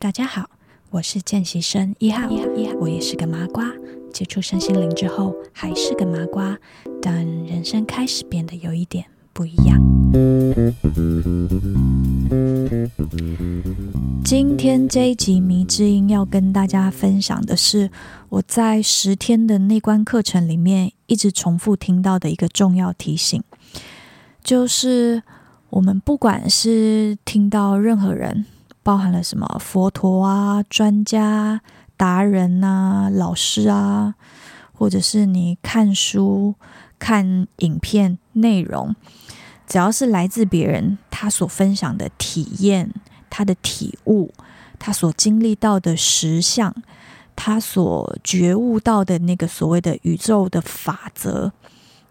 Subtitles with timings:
[0.00, 0.48] 大家好，
[0.90, 2.28] 我是见习生一号，
[2.78, 3.68] 我也是个麻瓜。
[4.12, 6.56] 接触身心灵之后，还是个麻瓜，
[7.02, 9.76] 但人生开始变得有一点不一样。
[14.24, 17.90] 今天这一集谜之音要跟大家分享的是，
[18.28, 23.42] 我在十天的内观课程里面一直重复听到的一个重要提醒，
[24.44, 25.24] 就是
[25.70, 28.46] 我们不管是听到任何人，
[28.88, 31.60] 包含了什么佛陀啊、专家。
[31.94, 34.14] 达人啊，老师啊，
[34.72, 36.54] 或者是你看书、
[36.98, 38.96] 看影片内容，
[39.66, 42.94] 只要是来自别人，他所分享的体验、
[43.28, 44.32] 他的体悟、
[44.78, 46.74] 他所经历到的实相、
[47.36, 51.52] 他所觉悟到的那个所谓的宇宙的法则，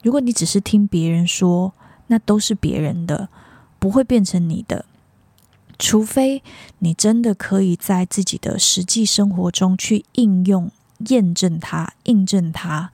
[0.03, 1.73] 如果你只是听别人说，
[2.05, 3.29] 那都是别人的，
[3.79, 4.85] 不会变成你的。
[5.79, 6.41] 除非
[6.79, 10.71] 你真的可以在自己的实际生活中去应用、
[11.09, 12.91] 验证它、印证它，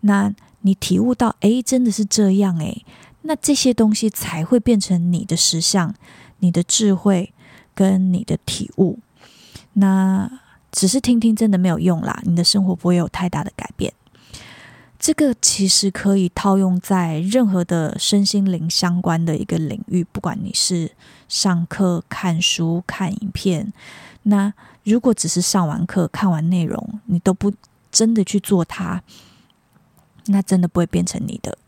[0.00, 2.76] 那你体悟到，哎，真的是这样，哎，
[3.22, 5.94] 那这些东西才会变成你的实相、
[6.38, 7.32] 你的智慧
[7.74, 8.98] 跟你的体悟。
[9.74, 10.40] 那
[10.72, 13.92] 只是听听真的没有用啦，你的生活不会有太大的改变。
[15.04, 20.92] 这个其实可以套用在任何的身心灵相关的一个领域，不管你是
[21.28, 23.70] 上课、看书、看影片，
[24.22, 27.52] 那如果只是上完课、看完内容，你都不
[27.92, 29.02] 真的去做它，
[30.28, 31.58] 那真的不会变成你的。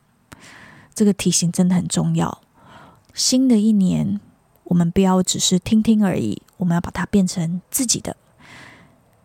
[0.95, 2.41] 这个提醒真的很重要。
[3.13, 4.19] 新的一年，
[4.65, 8.17] 我们不要只是听听而已，我们要把它变成自己的，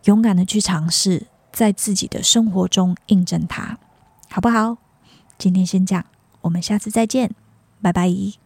[0.04, 3.78] 勇敢的去尝试，在自己的生活中印证它。
[4.32, 4.78] 好不好？
[5.36, 6.04] 今天先这样，
[6.40, 7.30] 我们下次再见，
[7.82, 8.41] 拜拜。